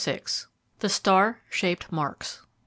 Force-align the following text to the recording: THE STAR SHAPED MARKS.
THE 0.79 0.89
STAR 0.89 1.41
SHAPED 1.51 1.91
MARKS. 1.91 2.41